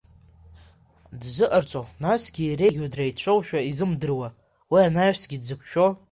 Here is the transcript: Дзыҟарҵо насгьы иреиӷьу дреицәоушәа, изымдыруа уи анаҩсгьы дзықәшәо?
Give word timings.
Дзыҟарҵо 1.21 1.81
насгьы 2.01 2.43
иреиӷьу 2.45 2.91
дреицәоушәа, 2.93 3.59
изымдыруа 3.69 4.27
уи 4.71 4.81
анаҩсгьы 4.87 5.37
дзықәшәо? 5.41 5.87